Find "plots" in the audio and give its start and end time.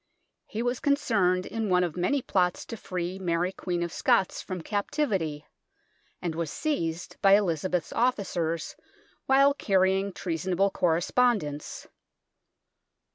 2.23-2.65